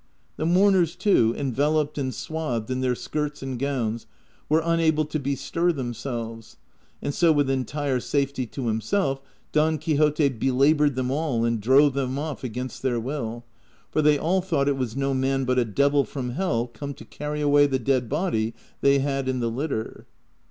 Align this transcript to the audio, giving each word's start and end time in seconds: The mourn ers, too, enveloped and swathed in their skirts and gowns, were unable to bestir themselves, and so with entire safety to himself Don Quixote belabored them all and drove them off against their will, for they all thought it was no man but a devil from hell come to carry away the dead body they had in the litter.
The 0.37 0.47
mourn 0.47 0.73
ers, 0.73 0.95
too, 0.95 1.35
enveloped 1.37 1.99
and 1.99 2.11
swathed 2.11 2.71
in 2.71 2.81
their 2.81 2.95
skirts 2.95 3.43
and 3.43 3.59
gowns, 3.59 4.07
were 4.49 4.63
unable 4.65 5.05
to 5.05 5.19
bestir 5.19 5.71
themselves, 5.71 6.57
and 7.03 7.13
so 7.13 7.31
with 7.31 7.51
entire 7.51 7.99
safety 7.99 8.47
to 8.47 8.65
himself 8.65 9.21
Don 9.51 9.77
Quixote 9.77 10.27
belabored 10.29 10.95
them 10.95 11.11
all 11.11 11.45
and 11.45 11.61
drove 11.61 11.93
them 11.93 12.17
off 12.17 12.43
against 12.43 12.81
their 12.81 12.99
will, 12.99 13.45
for 13.91 14.01
they 14.01 14.17
all 14.17 14.41
thought 14.41 14.67
it 14.67 14.75
was 14.75 14.97
no 14.97 15.13
man 15.13 15.45
but 15.45 15.59
a 15.59 15.65
devil 15.65 16.03
from 16.03 16.31
hell 16.31 16.65
come 16.65 16.95
to 16.95 17.05
carry 17.05 17.39
away 17.39 17.67
the 17.67 17.77
dead 17.77 18.09
body 18.09 18.55
they 18.81 18.97
had 18.97 19.29
in 19.29 19.39
the 19.39 19.51
litter. 19.51 20.07